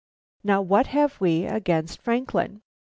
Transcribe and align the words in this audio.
Now 0.43 0.63
what 0.63 0.87
have 0.87 1.21
we 1.21 1.45
against 1.45 2.01
Franklin? 2.01 2.63